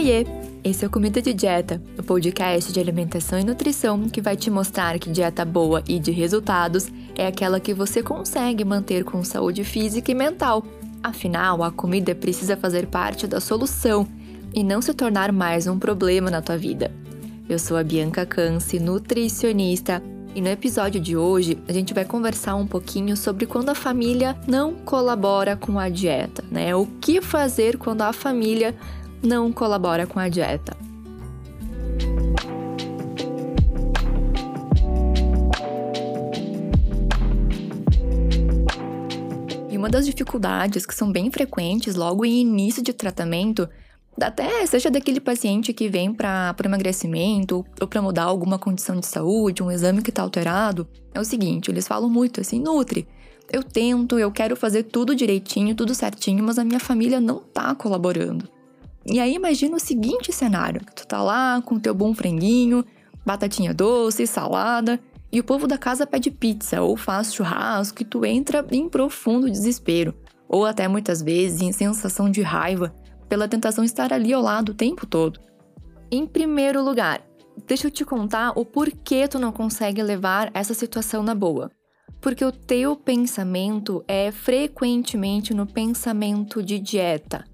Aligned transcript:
Oiê! 0.00 0.24
Esse 0.64 0.82
é 0.82 0.88
o 0.88 0.90
Comida 0.90 1.20
de 1.20 1.34
Dieta, 1.34 1.78
o 1.98 2.02
podcast 2.02 2.72
de 2.72 2.80
alimentação 2.80 3.38
e 3.38 3.44
nutrição 3.44 4.08
que 4.08 4.22
vai 4.22 4.34
te 4.34 4.50
mostrar 4.50 4.98
que 4.98 5.10
dieta 5.10 5.44
boa 5.44 5.84
e 5.86 5.98
de 5.98 6.10
resultados 6.10 6.88
é 7.14 7.26
aquela 7.26 7.60
que 7.60 7.74
você 7.74 8.02
consegue 8.02 8.64
manter 8.64 9.04
com 9.04 9.22
saúde 9.22 9.62
física 9.62 10.10
e 10.10 10.14
mental. 10.14 10.64
Afinal, 11.02 11.62
a 11.62 11.70
comida 11.70 12.14
precisa 12.14 12.56
fazer 12.56 12.86
parte 12.86 13.26
da 13.26 13.40
solução 13.40 14.08
e 14.54 14.64
não 14.64 14.80
se 14.80 14.94
tornar 14.94 15.32
mais 15.32 15.66
um 15.66 15.78
problema 15.78 16.30
na 16.30 16.40
tua 16.40 16.56
vida. 16.56 16.90
Eu 17.46 17.58
sou 17.58 17.76
a 17.76 17.84
Bianca 17.84 18.24
Canci, 18.24 18.80
nutricionista, 18.80 20.02
e 20.34 20.40
no 20.40 20.48
episódio 20.48 21.00
de 21.00 21.16
hoje 21.16 21.58
a 21.68 21.72
gente 21.72 21.92
vai 21.92 22.04
conversar 22.04 22.54
um 22.54 22.66
pouquinho 22.66 23.16
sobre 23.16 23.46
quando 23.46 23.68
a 23.68 23.74
família 23.74 24.36
não 24.46 24.74
colabora 24.74 25.56
com 25.56 25.78
a 25.78 25.88
dieta, 25.88 26.44
né? 26.50 26.74
O 26.74 26.86
que 26.86 27.20
fazer 27.20 27.76
quando 27.76 28.02
a 28.02 28.12
família 28.12 28.74
não 29.22 29.52
colabora 29.52 30.06
com 30.06 30.18
a 30.18 30.28
dieta. 30.28 30.76
E 39.70 39.76
uma 39.76 39.88
das 39.88 40.06
dificuldades 40.06 40.86
que 40.86 40.94
são 40.94 41.12
bem 41.12 41.30
frequentes 41.30 41.94
logo 41.94 42.24
em 42.24 42.40
início 42.40 42.82
de 42.82 42.92
tratamento, 42.92 43.68
até 44.20 44.66
seja 44.66 44.90
daquele 44.90 45.20
paciente 45.20 45.72
que 45.72 45.88
vem 45.88 46.12
para 46.12 46.54
emagrecimento 46.64 47.64
ou 47.80 47.86
para 47.86 48.02
mudar 48.02 48.24
alguma 48.24 48.58
condição 48.58 48.98
de 48.98 49.06
saúde, 49.06 49.62
um 49.62 49.70
exame 49.70 50.02
que 50.02 50.10
está 50.10 50.22
alterado, 50.22 50.88
é 51.14 51.20
o 51.20 51.24
seguinte: 51.24 51.70
eles 51.70 51.86
falam 51.86 52.10
muito 52.10 52.40
assim, 52.40 52.60
Nutri. 52.60 53.06
Eu 53.52 53.64
tento, 53.64 54.16
eu 54.16 54.30
quero 54.30 54.54
fazer 54.54 54.84
tudo 54.84 55.14
direitinho, 55.14 55.74
tudo 55.74 55.92
certinho, 55.92 56.44
mas 56.44 56.56
a 56.56 56.64
minha 56.64 56.78
família 56.78 57.20
não 57.20 57.40
tá 57.40 57.74
colaborando. 57.74 58.59
E 59.06 59.18
aí 59.18 59.34
imagina 59.34 59.76
o 59.76 59.80
seguinte 59.80 60.32
cenário: 60.32 60.82
tu 60.94 61.06
tá 61.06 61.22
lá 61.22 61.60
com 61.62 61.78
teu 61.78 61.94
bom 61.94 62.14
franguinho, 62.14 62.84
batatinha 63.24 63.72
doce, 63.72 64.26
salada, 64.26 65.00
e 65.32 65.40
o 65.40 65.44
povo 65.44 65.66
da 65.66 65.78
casa 65.78 66.06
pede 66.06 66.30
pizza 66.30 66.82
ou 66.82 66.96
faz 66.96 67.32
churrasco 67.32 68.02
e 68.02 68.04
tu 68.04 68.24
entra 68.24 68.66
em 68.70 68.88
profundo 68.88 69.50
desespero, 69.50 70.14
ou 70.48 70.66
até 70.66 70.88
muitas 70.88 71.22
vezes 71.22 71.60
em 71.60 71.72
sensação 71.72 72.30
de 72.30 72.42
raiva 72.42 72.94
pela 73.28 73.46
tentação 73.48 73.84
de 73.84 73.90
estar 73.90 74.12
ali 74.12 74.32
ao 74.32 74.42
lado 74.42 74.70
o 74.70 74.74
tempo 74.74 75.06
todo. 75.06 75.40
Em 76.10 76.26
primeiro 76.26 76.82
lugar, 76.82 77.22
deixa 77.66 77.86
eu 77.86 77.90
te 77.90 78.04
contar 78.04 78.52
o 78.56 78.64
porquê 78.64 79.28
tu 79.28 79.38
não 79.38 79.52
consegue 79.52 80.02
levar 80.02 80.50
essa 80.52 80.74
situação 80.74 81.22
na 81.22 81.34
boa. 81.34 81.70
Porque 82.20 82.44
o 82.44 82.50
teu 82.50 82.96
pensamento 82.96 84.04
é 84.08 84.32
frequentemente 84.32 85.54
no 85.54 85.64
pensamento 85.64 86.60
de 86.60 86.80
dieta. 86.80 87.44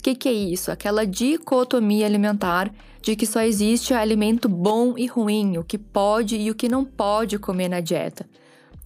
O 0.00 0.02
que, 0.02 0.14
que 0.14 0.30
é 0.30 0.32
isso? 0.32 0.70
Aquela 0.72 1.06
dicotomia 1.06 2.06
alimentar 2.06 2.72
de 3.02 3.14
que 3.14 3.26
só 3.26 3.42
existe 3.42 3.92
alimento 3.92 4.48
bom 4.48 4.96
e 4.96 5.06
ruim, 5.06 5.58
o 5.58 5.62
que 5.62 5.76
pode 5.76 6.38
e 6.38 6.50
o 6.50 6.54
que 6.54 6.70
não 6.70 6.86
pode 6.86 7.38
comer 7.38 7.68
na 7.68 7.80
dieta. 7.80 8.26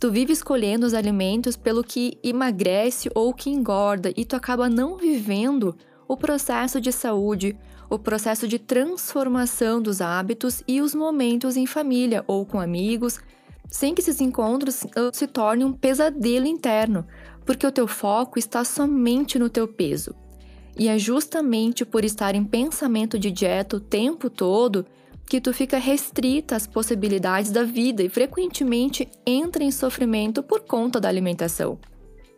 Tu 0.00 0.10
vive 0.10 0.32
escolhendo 0.32 0.84
os 0.84 0.92
alimentos 0.92 1.56
pelo 1.56 1.84
que 1.84 2.18
emagrece 2.20 3.08
ou 3.14 3.32
que 3.32 3.48
engorda 3.48 4.12
e 4.16 4.24
tu 4.24 4.34
acaba 4.34 4.68
não 4.68 4.96
vivendo 4.96 5.76
o 6.08 6.16
processo 6.16 6.80
de 6.80 6.90
saúde, 6.90 7.56
o 7.88 7.96
processo 7.96 8.48
de 8.48 8.58
transformação 8.58 9.80
dos 9.80 10.00
hábitos 10.00 10.64
e 10.66 10.80
os 10.80 10.96
momentos 10.96 11.56
em 11.56 11.64
família 11.64 12.24
ou 12.26 12.44
com 12.44 12.58
amigos, 12.58 13.20
sem 13.70 13.94
que 13.94 14.00
esses 14.00 14.20
encontros 14.20 14.82
se 15.12 15.28
tornem 15.28 15.64
um 15.64 15.72
pesadelo 15.72 16.46
interno, 16.46 17.06
porque 17.46 17.64
o 17.64 17.70
teu 17.70 17.86
foco 17.86 18.36
está 18.36 18.64
somente 18.64 19.38
no 19.38 19.48
teu 19.48 19.68
peso. 19.68 20.12
E 20.76 20.88
é 20.88 20.98
justamente 20.98 21.84
por 21.84 22.04
estar 22.04 22.34
em 22.34 22.44
pensamento 22.44 23.18
de 23.18 23.30
dieta 23.30 23.76
o 23.76 23.80
tempo 23.80 24.28
todo 24.28 24.84
que 25.26 25.40
tu 25.40 25.52
fica 25.52 25.78
restrita 25.78 26.56
às 26.56 26.66
possibilidades 26.66 27.50
da 27.50 27.62
vida 27.62 28.02
e 28.02 28.08
frequentemente 28.08 29.08
entra 29.24 29.62
em 29.62 29.70
sofrimento 29.70 30.42
por 30.42 30.60
conta 30.60 31.00
da 31.00 31.08
alimentação. 31.08 31.78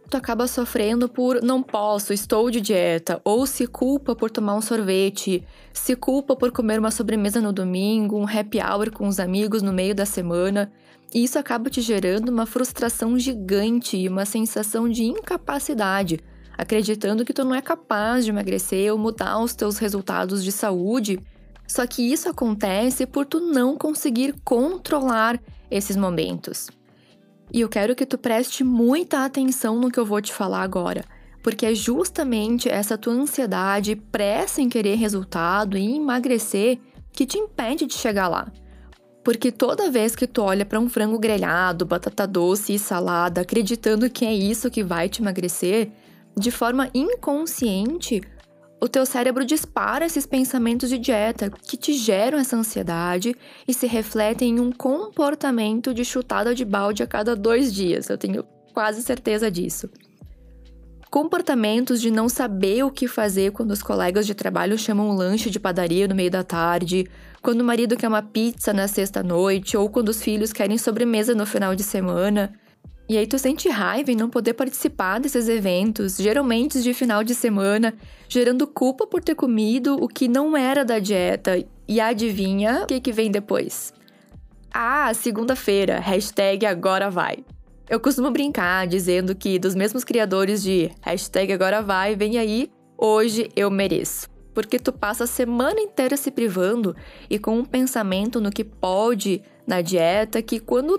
Tu 0.09 0.17
acaba 0.17 0.47
sofrendo 0.47 1.09
por 1.09 1.43
não 1.43 1.63
posso, 1.63 2.13
estou 2.13 2.49
de 2.49 2.61
dieta, 2.61 3.21
ou 3.25 3.45
se 3.45 3.67
culpa 3.67 4.15
por 4.15 4.31
tomar 4.31 4.55
um 4.55 4.61
sorvete, 4.61 5.43
se 5.73 5.97
culpa 5.97 6.37
por 6.37 6.53
comer 6.53 6.79
uma 6.79 6.93
sobremesa 6.93 7.41
no 7.41 7.53
domingo, 7.53 8.17
um 8.17 8.29
happy 8.29 8.61
hour 8.61 8.93
com 8.93 9.09
os 9.09 9.19
amigos 9.19 9.63
no 9.63 9.73
meio 9.73 9.97
da 9.97 10.07
semana. 10.07 10.71
E 11.13 11.25
isso 11.25 11.39
acaba 11.41 11.69
te 11.69 11.81
gerando 11.81 12.29
uma 12.29 12.47
frustração 12.47 13.19
gigante 13.19 13.97
e 13.97 14.09
uma 14.09 14.25
sensação 14.25 14.89
de 14.89 15.05
incapacidade 15.05 16.21
acreditando 16.57 17.25
que 17.25 17.33
tu 17.33 17.45
não 17.45 17.55
é 17.55 17.61
capaz 17.61 18.25
de 18.25 18.31
emagrecer 18.31 18.93
ou 18.93 18.99
mudar 18.99 19.39
os 19.39 19.55
teus 19.55 19.79
resultados 19.79 20.43
de 20.43 20.53
saúde. 20.53 21.19
Só 21.67 21.87
que 21.87 22.13
isso 22.13 22.29
acontece 22.29 23.07
por 23.07 23.27
tu 23.27 23.41
não 23.41 23.77
conseguir 23.77 24.35
controlar 24.45 25.41
esses 25.71 25.97
momentos. 25.97 26.69
E 27.53 27.61
eu 27.61 27.69
quero 27.69 27.95
que 27.95 28.07
tu 28.07 28.19
preste 28.19 28.65
muita 28.65 29.25
atenção 29.25 29.79
no 29.79 29.91
que 29.91 29.99
eu 29.99 30.07
vou 30.07 30.21
te 30.21 30.33
falar 30.33 30.63
agora, 30.63 31.05
porque 31.43 31.67
é 31.67 31.75
justamente 31.75 32.69
essa 32.69 32.99
tua 32.99 33.13
ansiedade, 33.13 33.97
pressa 33.97 34.61
em 34.61 34.69
querer 34.69 34.97
resultado 34.97 35.77
e 35.77 35.97
emagrecer 35.97 36.79
que 37.13 37.27
te 37.27 37.39
impede 37.39 37.87
de 37.87 37.95
chegar 37.95 38.29
lá. 38.29 38.51
Porque 39.25 39.51
toda 39.51 39.91
vez 39.91 40.15
que 40.15 40.27
tu 40.27 40.43
olha 40.43 40.65
para 40.65 40.79
um 40.79 40.89
frango 40.89 41.19
grelhado, 41.19 41.85
batata 41.85 42.27
doce 42.27 42.75
e 42.75 42.79
salada, 42.79 43.41
acreditando 43.41 44.11
que 44.11 44.25
é 44.25 44.33
isso 44.33 44.71
que 44.71 44.85
vai 44.85 45.09
te 45.09 45.21
emagrecer, 45.21 45.91
de 46.39 46.51
forma 46.51 46.91
inconsciente, 46.93 48.21
o 48.79 48.89
teu 48.89 49.07
cérebro 49.07 49.45
dispara 49.45 50.05
esses 50.05 50.27
pensamentos 50.27 50.91
de 50.91 50.99
dieta 50.99 51.51
que 51.51 51.79
te 51.79 51.95
geram 51.95 52.39
essa 52.39 52.57
ansiedade 52.57 53.35
e 53.67 53.73
se 53.73 53.87
refletem 53.87 54.57
em 54.57 54.61
um 54.61 54.71
comportamento 54.71 55.95
de 55.95 56.05
chutada 56.05 56.55
de 56.55 56.65
balde 56.65 57.03
a 57.03 57.07
cada 57.07 57.35
dois 57.35 57.73
dias. 57.73 58.11
Eu 58.11 58.19
tenho 58.19 58.45
quase 58.75 59.03
certeza 59.03 59.51
disso. 59.51 59.89
Comportamentos 61.11 62.03
de 62.03 62.11
não 62.11 62.29
saber 62.29 62.85
o 62.85 62.91
que 62.91 63.09
fazer 63.09 63.53
quando 63.53 63.71
os 63.71 63.83
colegas 63.83 64.27
de 64.27 64.35
trabalho 64.35 64.77
chamam 64.77 65.09
um 65.09 65.15
lanche 65.15 65.49
de 65.49 65.59
padaria 65.59 66.07
no 66.07 66.15
meio 66.15 66.31
da 66.31 66.45
tarde, 66.45 67.09
quando 67.41 67.63
o 67.63 67.65
marido 67.65 67.97
quer 67.97 68.09
uma 68.09 68.23
pizza 68.23 68.75
na 68.75 68.87
sexta-noite 68.87 69.75
ou 69.77 69.89
quando 69.89 70.11
os 70.11 70.23
filhos 70.23 70.53
querem 70.53 70.77
sobremesa 70.77 71.35
no 71.35 71.47
final 71.47 71.75
de 71.75 71.83
semana. 71.83 72.53
E 73.09 73.17
aí 73.17 73.27
tu 73.27 73.39
sente 73.39 73.69
raiva 73.69 74.11
em 74.11 74.17
não 74.17 74.29
poder 74.29 74.55
participar 74.55 75.21
desses 75.21 75.49
eventos, 75.49 76.17
geralmente 76.17 76.83
de 76.83 76.93
final 76.93 77.23
de 77.23 77.37
semana, 77.37 77.95
gerando 78.29 78.67
culpa 78.67 79.07
por 79.07 79.23
ter 79.23 79.37
comido 79.37 79.97
o 80.03 80.09
que 80.09 80.27
não 80.27 80.57
era 80.57 80.85
da 80.85 80.99
dieta. 80.99 81.65
E 81.87 82.01
adivinha 82.01 82.83
o 82.83 82.87
que, 82.87 83.01
que 83.01 83.13
vem 83.13 83.31
depois? 83.31 83.95
Ah, 84.73 85.15
segunda-feira, 85.15 86.01
hashtag 86.01 86.67
agora 86.67 87.09
vai. 87.09 87.45
Eu 87.89 88.01
costumo 88.01 88.33
brincar 88.33 88.89
dizendo 88.89 89.37
que 89.37 89.57
dos 89.59 89.77
mesmos 89.77 90.03
criadores 90.03 90.61
de 90.61 90.91
hashtag 91.01 91.53
agora 91.53 91.81
vai, 91.81 92.17
vem 92.17 92.37
aí, 92.37 92.69
hoje 92.99 93.49
eu 93.55 93.71
mereço. 93.71 94.29
Porque 94.53 94.81
tu 94.81 94.93
passa 94.93 95.25
a 95.25 95.29
semana 95.29 95.81
inteira 95.81 96.17
se 96.17 96.33
privando 96.33 96.97
e 97.31 97.39
com 97.39 97.57
um 97.57 97.65
pensamento 97.65 98.41
no 98.41 98.51
que 98.51 98.65
pode 98.65 99.41
na 99.65 99.81
dieta 99.81 100.43
que 100.43 100.59
quando 100.59 100.99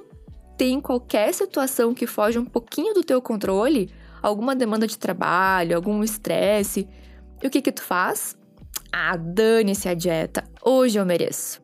tem 0.57 0.81
qualquer 0.81 1.33
situação 1.33 1.93
que 1.93 2.07
foge 2.07 2.39
um 2.39 2.45
pouquinho 2.45 2.93
do 2.93 3.03
teu 3.03 3.21
controle, 3.21 3.91
alguma 4.21 4.55
demanda 4.55 4.87
de 4.87 4.97
trabalho, 4.97 5.75
algum 5.75 6.03
estresse, 6.03 6.87
o 7.43 7.49
que 7.49 7.61
que 7.61 7.71
tu 7.71 7.83
faz? 7.83 8.35
Ah, 8.91 9.15
dane-se 9.15 9.87
a 9.87 9.93
dieta, 9.93 10.43
hoje 10.63 10.97
eu 10.97 11.05
mereço. 11.05 11.61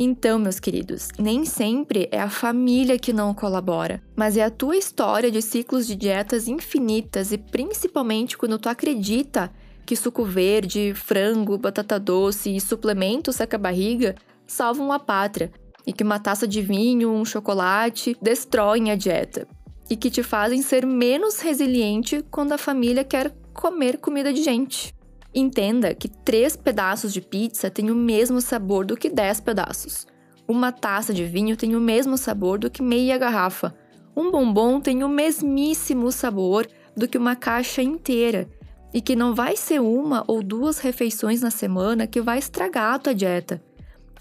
Então, 0.00 0.38
meus 0.38 0.60
queridos, 0.60 1.08
nem 1.18 1.44
sempre 1.44 2.08
é 2.12 2.20
a 2.20 2.30
família 2.30 2.96
que 2.96 3.12
não 3.12 3.34
colabora, 3.34 4.00
mas 4.14 4.36
é 4.36 4.44
a 4.44 4.50
tua 4.50 4.76
história 4.76 5.28
de 5.28 5.42
ciclos 5.42 5.88
de 5.88 5.96
dietas 5.96 6.46
infinitas 6.46 7.32
e 7.32 7.38
principalmente 7.38 8.38
quando 8.38 8.60
tu 8.60 8.68
acredita 8.68 9.50
que 9.84 9.96
suco 9.96 10.24
verde, 10.24 10.92
frango, 10.94 11.58
batata 11.58 11.98
doce 11.98 12.54
e 12.54 12.60
suplementos 12.60 13.36
seca-barriga 13.36 14.14
salvam 14.46 14.92
a 14.92 15.00
pátria 15.00 15.50
e 15.88 15.92
que 15.94 16.04
uma 16.04 16.18
taça 16.18 16.46
de 16.46 16.60
vinho, 16.60 17.10
um 17.10 17.24
chocolate 17.24 18.14
destroem 18.20 18.90
a 18.90 18.94
dieta 18.94 19.48
e 19.88 19.96
que 19.96 20.10
te 20.10 20.22
fazem 20.22 20.60
ser 20.60 20.84
menos 20.84 21.40
resiliente 21.40 22.22
quando 22.30 22.52
a 22.52 22.58
família 22.58 23.02
quer 23.02 23.34
comer 23.54 23.96
comida 23.96 24.30
de 24.30 24.42
gente. 24.42 24.94
Entenda 25.34 25.94
que 25.94 26.06
três 26.06 26.54
pedaços 26.54 27.10
de 27.10 27.22
pizza 27.22 27.70
têm 27.70 27.90
o 27.90 27.94
mesmo 27.94 28.38
sabor 28.38 28.84
do 28.84 28.98
que 28.98 29.08
dez 29.08 29.40
pedaços. 29.40 30.06
Uma 30.46 30.70
taça 30.72 31.14
de 31.14 31.24
vinho 31.24 31.56
tem 31.56 31.74
o 31.74 31.80
mesmo 31.80 32.18
sabor 32.18 32.58
do 32.58 32.68
que 32.68 32.82
meia 32.82 33.16
garrafa. 33.16 33.74
Um 34.14 34.30
bombom 34.30 34.82
tem 34.82 35.02
o 35.02 35.08
mesmíssimo 35.08 36.12
sabor 36.12 36.66
do 36.94 37.08
que 37.08 37.16
uma 37.16 37.34
caixa 37.34 37.82
inteira. 37.82 38.46
E 38.92 39.00
que 39.00 39.16
não 39.16 39.34
vai 39.34 39.56
ser 39.56 39.80
uma 39.80 40.22
ou 40.26 40.42
duas 40.42 40.80
refeições 40.80 41.40
na 41.40 41.50
semana 41.50 42.06
que 42.06 42.20
vai 42.20 42.38
estragar 42.38 42.92
a 42.92 42.98
tua 42.98 43.14
dieta. 43.14 43.62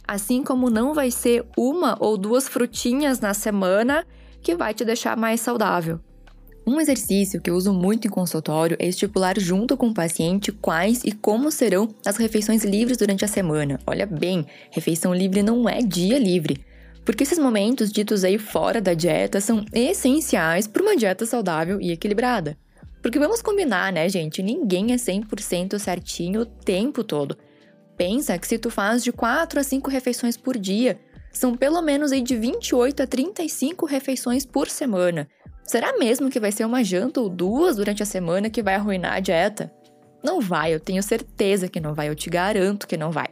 Assim 0.07 0.41
como 0.43 0.69
não 0.69 0.93
vai 0.93 1.11
ser 1.11 1.45
uma 1.57 1.97
ou 1.99 2.17
duas 2.17 2.47
frutinhas 2.47 3.19
na 3.19 3.33
semana 3.33 4.05
que 4.41 4.55
vai 4.55 4.73
te 4.73 4.85
deixar 4.85 5.17
mais 5.17 5.41
saudável. 5.41 5.99
Um 6.65 6.81
exercício 6.81 7.41
que 7.41 7.49
eu 7.49 7.55
uso 7.55 7.71
muito 7.73 8.07
em 8.07 8.11
consultório 8.11 8.75
é 8.77 8.87
estipular 8.87 9.39
junto 9.39 9.77
com 9.77 9.87
o 9.87 9.93
paciente 9.93 10.51
quais 10.51 11.01
e 11.05 11.13
como 11.13 11.49
serão 11.49 11.87
as 12.05 12.17
refeições 12.17 12.63
livres 12.63 12.97
durante 12.97 13.23
a 13.23 13.27
semana. 13.27 13.79
Olha 13.87 14.05
bem, 14.05 14.45
refeição 14.69 15.13
livre 15.13 15.41
não 15.41 15.67
é 15.67 15.81
dia 15.81 16.19
livre. 16.19 16.65
Porque 17.05 17.23
esses 17.23 17.39
momentos 17.39 17.89
ditos 17.89 18.25
aí 18.25 18.37
fora 18.37 18.81
da 18.81 18.93
dieta 18.93 19.39
são 19.39 19.63
essenciais 19.71 20.67
para 20.67 20.83
uma 20.83 20.97
dieta 20.97 21.25
saudável 21.25 21.79
e 21.79 21.91
equilibrada. 21.91 22.57
Porque 23.01 23.17
vamos 23.17 23.41
combinar, 23.41 23.93
né, 23.93 24.09
gente? 24.09 24.43
Ninguém 24.43 24.91
é 24.91 24.97
100% 24.97 25.79
certinho 25.79 26.41
o 26.41 26.45
tempo 26.45 27.01
todo. 27.01 27.37
Pensa 27.97 28.37
que 28.37 28.47
se 28.47 28.59
tu 28.59 28.69
faz 28.69 29.03
de 29.03 29.11
4 29.11 29.59
a 29.59 29.63
5 29.63 29.89
refeições 29.89 30.37
por 30.37 30.55
dia, 30.55 30.99
são 31.31 31.55
pelo 31.55 31.81
menos 31.81 32.11
aí 32.11 32.21
de 32.21 32.35
28 32.35 33.03
a 33.03 33.07
35 33.07 33.85
refeições 33.87 34.45
por 34.45 34.69
semana. 34.69 35.27
Será 35.63 35.97
mesmo 35.97 36.29
que 36.29 36.39
vai 36.39 36.51
ser 36.51 36.65
uma 36.65 36.83
janta 36.83 37.19
ou 37.19 37.27
duas 37.27 37.75
durante 37.75 38.03
a 38.03 38.05
semana 38.05 38.49
que 38.49 38.63
vai 38.63 38.75
arruinar 38.75 39.13
a 39.13 39.19
dieta? 39.19 39.73
Não 40.23 40.39
vai, 40.39 40.73
eu 40.73 40.79
tenho 40.79 41.01
certeza 41.01 41.67
que 41.67 41.79
não 41.79 41.93
vai, 41.93 42.07
eu 42.07 42.15
te 42.15 42.29
garanto 42.29 42.87
que 42.87 42.97
não 42.97 43.11
vai. 43.11 43.27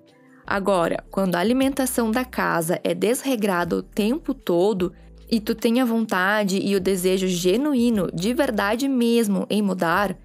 Agora, 0.46 1.04
quando 1.10 1.36
a 1.36 1.40
alimentação 1.40 2.12
da 2.12 2.26
casa 2.26 2.80
é 2.84 2.94
desregrada 2.94 3.76
o 3.76 3.82
tempo 3.82 4.34
todo 4.34 4.94
e 5.30 5.40
tu 5.40 5.56
tem 5.56 5.82
a 5.82 5.86
vontade 5.86 6.60
e 6.60 6.76
o 6.76 6.80
desejo 6.80 7.28
genuíno, 7.28 8.12
de 8.14 8.34
verdade 8.34 8.88
mesmo, 8.88 9.48
em 9.50 9.62
mudar, 9.62 10.16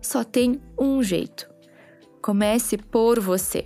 só 0.00 0.24
tem 0.24 0.60
um 0.78 1.02
jeito. 1.02 1.48
Comece 2.22 2.78
por 2.78 3.20
você. 3.20 3.64